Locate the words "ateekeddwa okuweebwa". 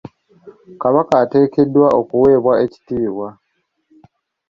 1.23-2.53